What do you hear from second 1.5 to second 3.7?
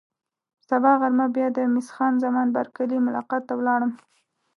د مس خان زمان بارکلي ملاقات ته